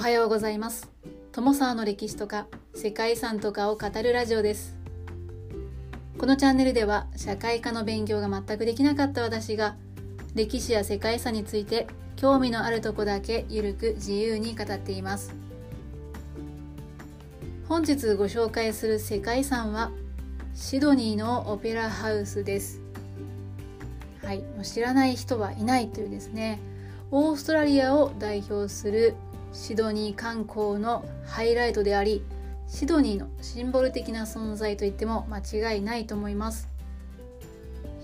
[0.00, 0.88] おはようございます。
[1.30, 4.74] 友沢の歴史とか世界遺産とかを語るラジオです。
[6.16, 9.76] このチャンネルでは社会科の勉強が全くできなかった私が
[10.34, 11.86] 歴史や世界遺産について
[12.16, 15.34] 興味のあるとこだけゆるく自由に語っています。
[17.68, 19.90] 本日ご紹介する世界遺産は
[20.54, 22.80] シドニーのオペラハウスです。
[24.24, 26.58] はい、知らない人はいないというですね
[27.10, 29.14] オーストラリアを代表する
[29.52, 32.22] シドニー観光のハイライトであり
[32.68, 36.68] シドニーのシンボル的な存在といっても間違いないと思います。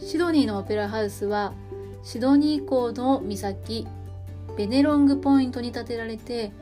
[0.01, 1.55] シドニーのオペラハウスは
[2.03, 3.87] シドニー港の岬
[4.57, 6.53] ベネロングポイントに建てられて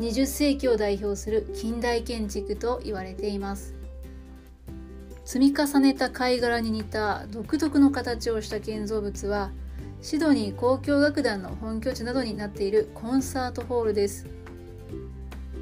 [0.00, 3.74] 20世紀を代表する近代建築と言われています。
[5.24, 9.52] 積み重ねた貝殻に似た独特の形をした建造物は
[10.02, 14.26] シドニー交響楽団の本拠地などになっているコンサートホールです。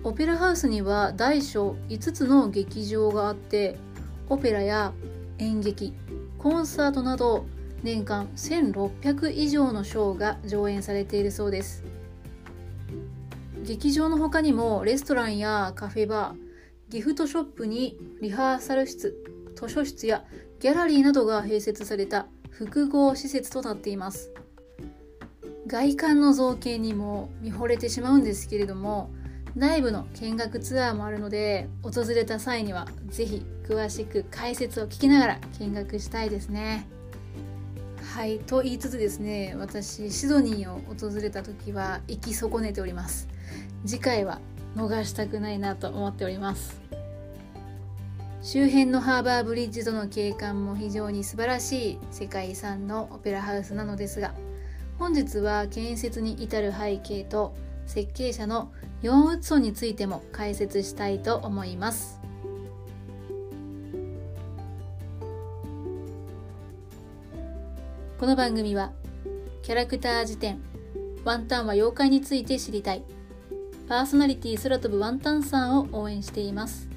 [0.03, 3.77] オペラハウスには大小5つの劇場があって
[4.31, 4.95] オペラや
[5.37, 5.93] 演劇
[6.39, 7.45] コンサートなど
[7.83, 11.85] 年間1600以上のショーが上演されているそうです。
[13.63, 19.15] 劇場の他にもレストランやカフェバーギフトショップにリハーサル室
[19.55, 20.25] 図書室や
[20.61, 24.31] ギャラリーなどが併設された複合施設となっています。
[25.67, 29.11] 外観の造形にも見惚れてしまうんですけれども
[29.55, 36.87] 内部の見学ツアーもあるので訪れた際には是非詳しく解説を聞きながら見学したいですね。
[38.15, 43.29] はいと言いつつですね私シドニーを訪れた時は行き損ねております。
[43.87, 44.41] 次回は
[44.77, 46.81] 逃したくないなと思っております。
[48.43, 54.35] 周辺のハーバーブリッジとの景観も非常に素晴らしい世界遺産のオペラハウスなのですが
[54.99, 57.55] 本日は建設に至る背景と
[57.87, 62.21] 設計者のヨン・ウッソンについても解説したいと思います。
[68.19, 68.93] この番組は
[69.63, 70.61] キャラクター辞典
[71.25, 73.03] ワンタンは妖怪について知りたい。
[73.89, 76.90] パーソナリティ空飛ぶワンタンさんを応援しています。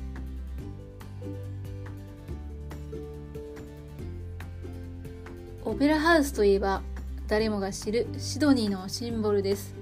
[5.74, 6.84] オペラハウスといえば
[7.28, 9.74] 誰もが知るシドニーのシンボルです。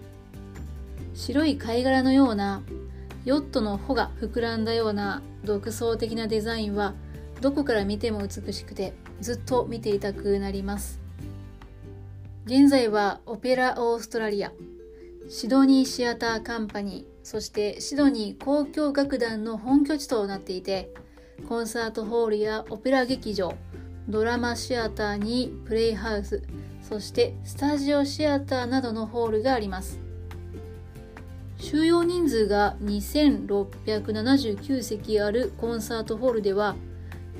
[1.14, 2.64] 白い貝殻のような
[3.26, 6.94] ヨットの帆が膨らんだような独創的なデザインは
[7.42, 11.02] どこから見ても美しくてずっと見ていたくなります。
[12.46, 14.54] 現在はオペラオーストラリア
[15.28, 20.90] シドニーシアターカンパニーそしてシドニー交響楽団の本拠地となっていて
[21.50, 23.56] コンサートホールやオペラ劇場
[24.12, 26.44] ドラマシアターにプレイハウス
[26.82, 30.02] そしてスタジオシアターなどのホールがあります。
[31.58, 36.76] 収容人数が2679席あるコンサートホールでは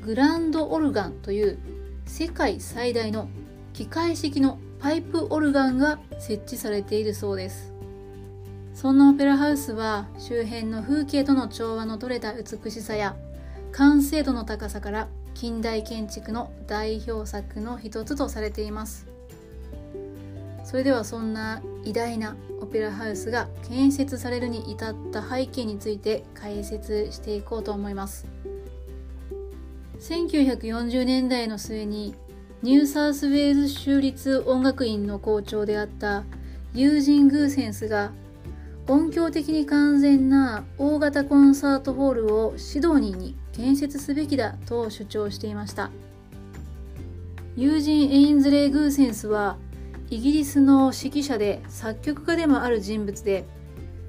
[0.02, 1.60] グランドオルガンという
[2.06, 3.28] 世界最大の
[3.74, 7.74] 機械式のパイプオルガンが設置されているそうです。
[8.74, 13.18] そんなオペラハウスは周辺の風景との調和の取れた美しさや
[13.74, 19.08] 完成度の高さから近代建築の代表作の一つとされています。
[20.64, 28.26] それではそんな偉大なオペラハウスが建設されるに至った背景について解説していこうと思います。
[30.00, 32.16] 1940年代の末に
[32.62, 36.24] ニューサウスウェールズ州立音楽院の校長であった
[36.74, 38.12] ユージン・グーセンスが
[38.88, 45.92] 音響的に完全な大型コンサートホールをシドニーに建設すべきだと主張していました。
[47.56, 49.58] ユージン・エインズレイ・グーセンスは
[50.10, 53.46] イギリスの指揮者で作曲家でもある人物で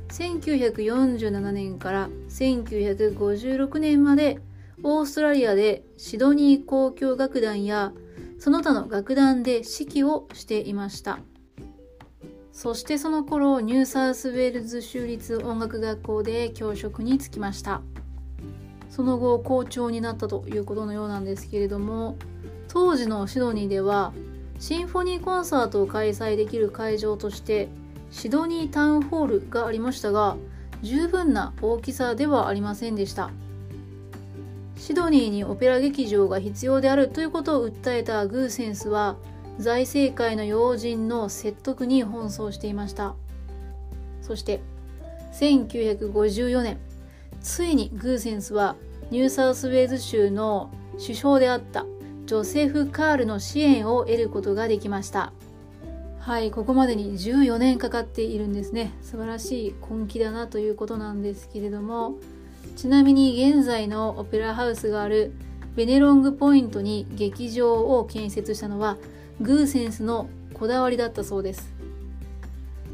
[0.08, 4.38] 1947年から1956年まで
[4.82, 7.92] オーストラリアでシドニー交響楽団や
[8.38, 11.20] その他の楽団で指揮をしていました。
[12.52, 17.82] そしてその頃ニューサウスウェールズ州立音楽学校で教職に就きました。
[18.92, 22.16] その後校長になったということのようなんですけれども
[22.68, 24.12] 当時のシドニーでは
[24.58, 27.68] シンフォニーコンサートを開催できる会場として
[28.10, 30.36] シドニータウンホールがありましたが
[30.82, 33.30] 十分な大きさではありませんでした。
[34.76, 39.16] シドニーにオペラ劇場が必要であるということを訴えたグーセンスは
[39.58, 43.14] 財政界の要人の説得に奔走していました。
[44.20, 44.60] そして
[45.32, 46.78] 1954年
[47.42, 48.76] ついにグーセンスは
[49.10, 51.84] ニューサウスウェーズ州の首相であった
[52.26, 55.32] ジョセフ・カールの支援を得ることができました。
[56.20, 58.92] はいここまでに14年かかっているんですね。
[59.02, 62.14] 素晴らしい根気だなということなんですけれども。
[62.76, 65.32] ちなみに現在のオペラハウスがある
[65.74, 68.96] ベネロングポイントに劇場を建設したのは
[69.40, 71.72] グーセンスのこだわりだったそうです。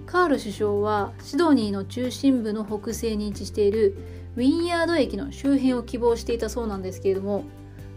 [0.07, 7.43] カール首相はシドニーの中心部の北西に位置しているウィンヤード駅の周辺を希望していたそうなんですけれども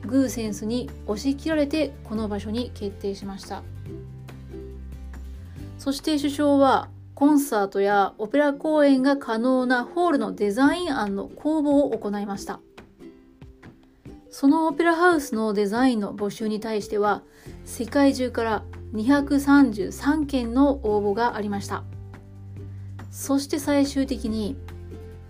[0.08, 3.62] グーセンスに押し切られてこの場所に決定しました。
[5.78, 12.60] そして首相はコンサートやオペラ公演が可能なホールのデザイン案の公募を行いました。
[14.32, 17.22] そのオペラハウスのデザインの募集に対しては
[17.66, 18.64] 世界中から
[18.94, 21.84] 233件の応募がありました。
[23.12, 24.56] そして最終的に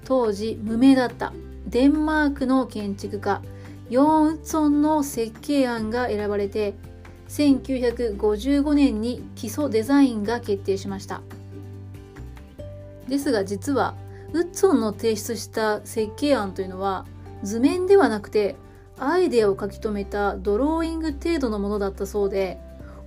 [0.06, 1.34] 当時無名だった。
[1.68, 3.42] デンマークの建築家
[3.90, 6.74] ヨーン・ウッツォンの設計案が選ばれて
[7.28, 11.22] 1955年に基礎デザインが決定しました。
[13.08, 13.96] ですが実は
[14.34, 17.06] ウッツォンの提出した設計案というのは
[17.44, 18.56] 図面ではなくて
[18.98, 22.60] アイデアを書き留めたドローイング程度のものだったそうで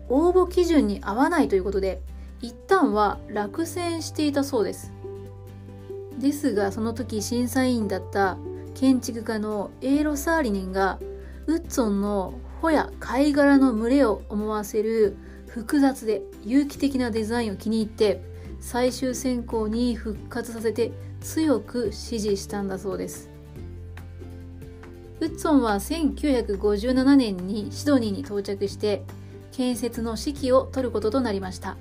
[0.09, 2.03] 応募基準に合わないということで
[2.41, 4.94] 一旦は落選していたそうです。
[6.19, 8.39] ですがその時審査員だった
[8.75, 10.99] 建築家のエーロ・サーリネンが
[11.47, 15.17] ウッツォンの穂や貝殻の群れを思わせる
[15.47, 18.23] 複雑で有機的なデザインを気に入って
[18.61, 23.31] 最終選考に復活させて強く支持したんだそうです。
[25.21, 29.03] ウッツォンは1957年にシドニーに到着して
[29.53, 31.77] 建設の指揮を執ることとなりました。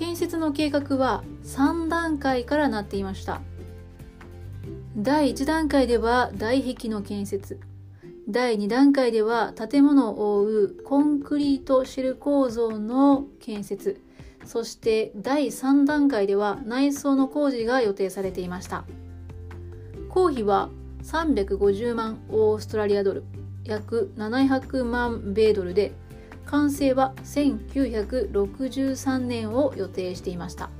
[0.00, 3.42] 建設の計画は3段階からなっていました。
[4.96, 7.60] 第1段階では外壁の建設。
[8.26, 14.00] 第2段階では建物を覆うコンクリートシェル構造の建設。
[14.46, 18.86] そして第3段階では内装の工事が予定されていました。
[20.08, 20.70] 工費は
[21.02, 23.24] 350万オーストラリアドル。
[23.64, 25.92] 約700万米ドルで
[26.50, 30.70] 完成は1963年を予定していました。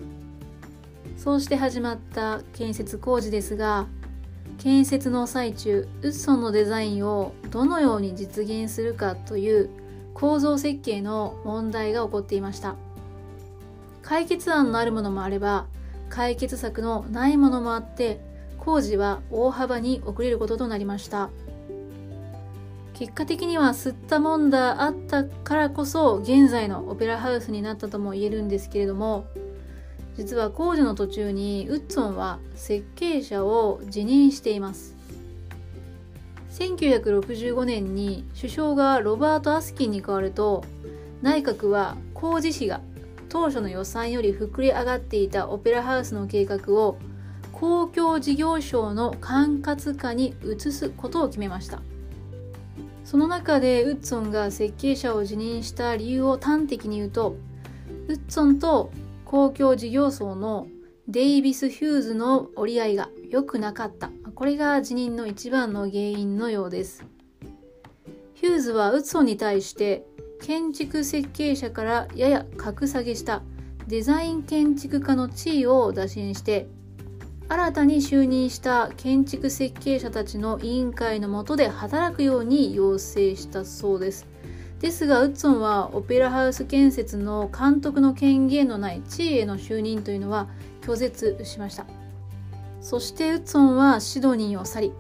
[1.17, 3.87] そうして始まった建設工事ですが
[4.59, 9.71] 建設の最中ウッソンのデザインをどのように実現するかという
[10.15, 12.75] 構造設計の問題が起こっていました。
[14.03, 15.67] 解決案のあるものもあれば
[16.09, 18.19] 解決策のないものもあって
[18.59, 21.31] 工事は大幅に遅れることとなりました。
[23.01, 29.25] 結果的には吸ったもんだあったからこそ現在のオペラハウスになったとも言えるんですけれども
[30.19, 34.95] 実は工事の途中にウッツォンは設計者を辞任しています。
[36.51, 40.63] 1965年に首相がロバート・アスキンに変わると
[41.23, 42.83] 内閣は工事費が
[43.31, 46.99] 当初の予算より膨れ上がっていたオペラハウスの計画を
[47.53, 51.81] 公共事業省の管轄下に移すことを決めました。
[53.05, 57.37] その中でウッツォンが設計者を辞任した理由を端的に言うと
[58.09, 58.91] ウッツォンと
[59.25, 60.67] 公共事業層の
[61.09, 64.11] デイビス・ヒューズの折り合いが良くなかった。
[64.35, 67.05] これが辞任の一番の原因のようです。
[68.35, 70.07] ヒューズはウッソンに対して
[70.41, 73.43] 建築設計者からやや格下げした
[73.87, 76.69] デザイン建築家の地位を打診して
[77.51, 84.29] 新たに就任した建築設計者たちの委員会の下で働くように要請したそうです。
[84.79, 90.49] ですがウッソンはオペラハウス建設の監督の権限のない地位への就任というのは
[90.81, 91.85] 拒絶しました
[92.81, 94.93] そしてウッソンはシドニーを去り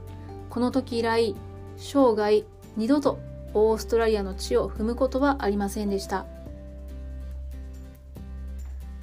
[0.51, 1.35] この時以来
[1.79, 2.45] 生涯
[2.77, 3.21] 二度と
[3.55, 6.27] オーストラリアの地を踏むことはありませんでした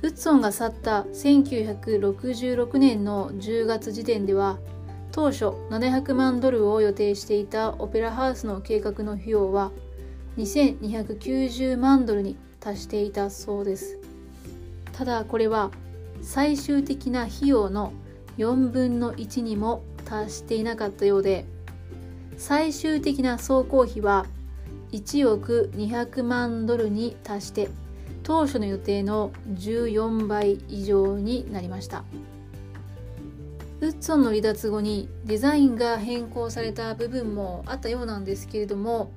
[0.03, 4.59] ウッソンが去った1966年の10月時点では
[5.11, 9.71] 当初700万ドルを予定していたオペラハウスの計画の費用は
[10.37, 13.97] 2290万ドルに達していたそうです。
[14.93, 15.71] ただこれは
[16.21, 17.93] 最終的な費用の
[18.37, 21.45] 4分の1にも達していなかったようで
[22.37, 24.25] 最終的な総工費は
[24.91, 27.69] 1億200万ドルに達して
[28.27, 32.03] 当初の予定の14倍以上になりました。
[33.79, 39.13] ウッツォンの離脱後にデザインが変更された部分もあったようなんですけれども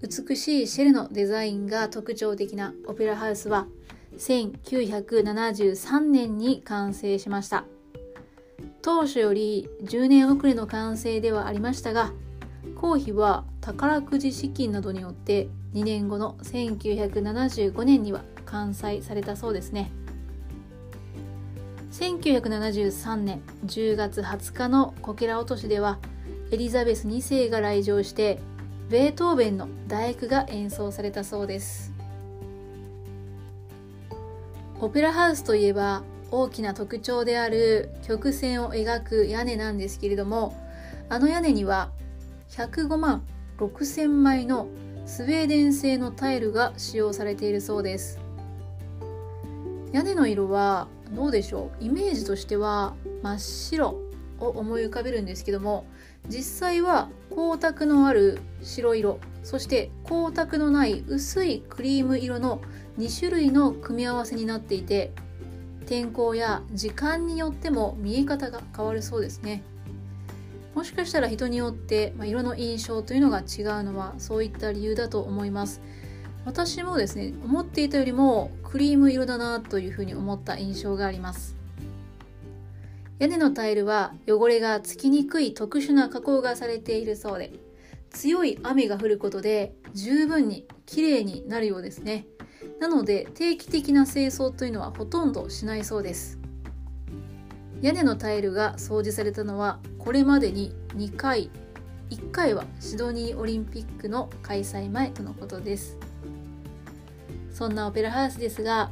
[0.00, 3.66] 美しいシェルのデザインが特徴的なオペラハウスは
[4.18, 7.64] 1973年に完成しました。
[8.82, 12.12] 当初より10年遅れの完成ではありましたが
[12.78, 19.90] 工費は宝くじ資金などによって2年後の1975年には完済されたそうですね。
[21.92, 25.98] 1973年10月20日のこけら落としでは
[26.52, 28.38] エリザベス2世が来場して
[28.88, 31.92] ベートーベンの大工が演奏されたそうです。
[34.80, 40.54] オペラハウスといえば大きな特徴である曲線を描く屋根なんですけれども
[41.08, 41.90] あの屋根には
[42.50, 43.22] 105万
[43.58, 44.68] 6000枚の
[45.06, 48.20] スウェーデン製のタイルが使用されているそうです。
[49.92, 51.84] 屋根の色はどうでしょう？
[51.84, 53.96] イメージとしては真っ白
[54.38, 55.86] を思い浮かべるんですけども
[56.28, 62.60] 実際は光沢のある白色そして光沢のない薄いクリーム色の
[62.98, 65.10] 2種類の組み合わせになっていて
[65.86, 69.62] 天候や時間によっても見え方が変わるそうですね。
[70.78, 75.80] もしかしたら人によって、ま色の印象というのが違うのはそういった理由だと思います。
[76.44, 81.56] 私もですね思っていたよりもクリーム色だなというふうに思った印象があります。
[83.18, 87.54] 屋根のタイルは汚れがつきにくい特殊な加工がされているそうで
[88.10, 92.28] 強い雨が降ることで十分にきれいになるようですね。
[92.78, 96.38] なので定期的な清掃というのはほとんどしないそうです。
[97.80, 101.50] 屋根のタイルが掃除されたのはこれまでに2回
[102.10, 105.96] 1回はシドニーオリンピックの開催前とのことです。
[107.52, 108.90] そんなオペラハウスですが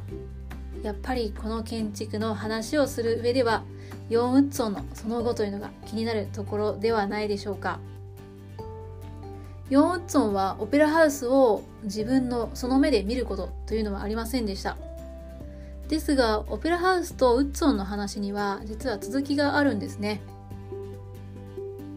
[0.83, 3.63] やっぱりこの建築の話をする上では
[4.09, 7.79] ヨン・ウッツォンのその後というのが気になるところではないでしょうか。
[9.69, 14.77] ヨン・ウッツォンはオペラハウスを自分のその目で見ることというのはありませんでした。
[15.87, 20.21] ですがオペラハウスとウッツォンの話には実は続きがあるんですね。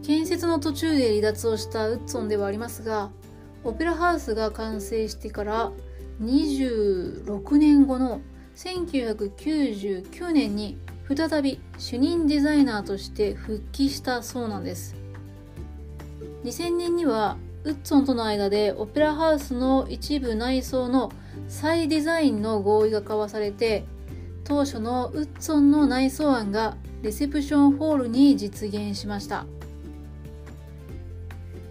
[0.03, 3.11] 建設の途中で離脱をしたウッツォンではありますが
[3.63, 5.71] オペラハウスが完成してから
[6.21, 8.21] 26年後の
[8.55, 10.77] 1999年に
[11.15, 14.95] 再び主任デザイナーとして復帰したそうなんです。
[16.43, 21.11] 2000年にはウッツォンとの間でオペラハウスの一部内装の
[21.47, 23.85] 再デザインの合意が交わされて
[24.43, 29.45] 当初のウッツォンの内装案がレセプションホールに実現しました。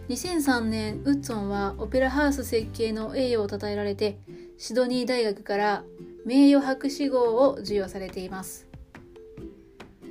[0.08, 4.18] 2003年ウッツォンはオペラハウス設計の栄誉を称えられて
[4.58, 5.84] シドニー大学から
[6.24, 8.68] 名誉博士号を授与されています。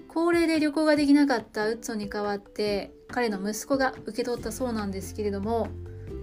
[0.07, 5.67] 高齢で旅行ができなかったウッツォンに代わって彼の息子が受け取ったそうなんですけれども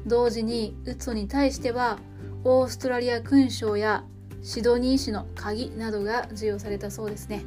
[0.06, 1.98] 同時にウッツォンに対しては
[2.44, 4.04] オーストラリア勲章や
[4.42, 7.44] シドニー市の鍵などが授与されたそうですね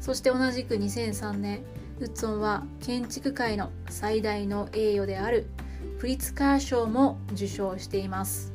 [0.00, 1.60] そして同じく2003年
[2.00, 5.46] ウッツォンは建築界の最大の栄誉である
[5.98, 8.52] プリツカー賞も受賞しています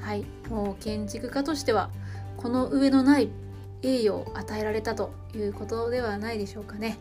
[0.00, 1.90] はいもう建築家としては
[2.36, 3.30] この上のない
[3.82, 6.98] 栄誉を与えられたということではないでしょうかね。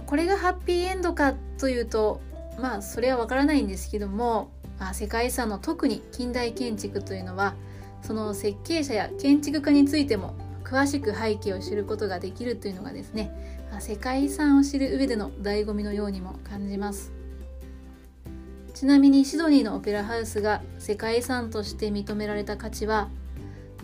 [0.00, 2.20] これがハッピーエンドかというと
[2.58, 7.54] まあそれはわからないんですけども、まあ、世界遺産の特に近代建築というのは
[8.02, 10.34] その設計者や建築家についても
[10.64, 17.12] 詳しく背景を知ることができるというのがですね、まあ、世界遺産を知る上での醍醐味のようにも感じます。
[18.74, 23.10] ちなみにシドニーのオペラハウスが世界遺産として認められた価値は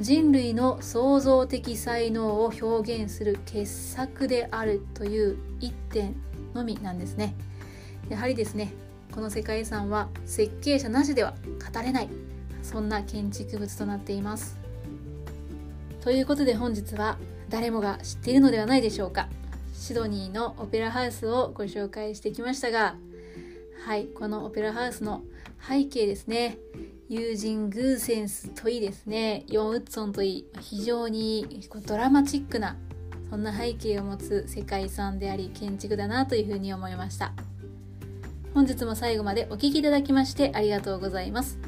[0.01, 6.15] 人類の創造的才能を表現する傑作であるという一点
[6.55, 7.35] のみなんですね。
[8.09, 8.73] やはりですね
[9.13, 11.35] この世界遺産は設計者なしでは
[11.73, 12.09] 語れない。
[12.63, 14.57] そんな建築物となっています。
[16.01, 19.29] ということで本日は誰もが知っているのではないでしょうか。
[19.75, 22.97] シドニーのオペラハウスをご紹介してきましたが
[23.87, 25.23] はいこのオペラハウスの
[25.67, 26.59] 背景ですね。
[27.09, 29.45] 友人グーセンスといいですね。
[29.49, 30.47] ヨン・ウッソンといい。
[30.61, 32.77] 非常にドラマチックな
[33.31, 37.33] そんな背景を持つ世界遺産であり建築だなというふうに思いました。
[38.53, 41.59] 本日も最後までお聴きいただきましてありがとうございます。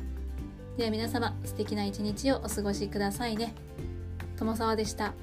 [0.77, 3.55] では皆様素敵な一日をお過ごしくださいね。
[4.37, 5.15] 友沢でした。